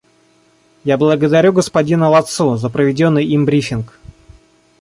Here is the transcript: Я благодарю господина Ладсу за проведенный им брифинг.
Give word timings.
Я 0.83 0.97
благодарю 0.97 1.53
господина 1.53 2.09
Ладсу 2.09 2.57
за 2.57 2.71
проведенный 2.71 3.23
им 3.27 3.45
брифинг. 3.45 3.99